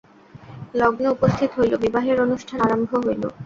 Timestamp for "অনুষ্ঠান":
2.21-2.57